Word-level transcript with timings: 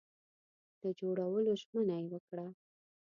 د 0.81 0.83
جوړولو 0.99 1.51
ژمنه 1.61 1.95
یې 2.01 2.07
وکړه. 2.13 2.45